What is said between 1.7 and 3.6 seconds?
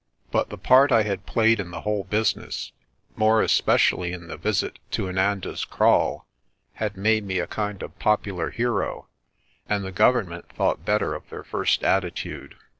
whole business, more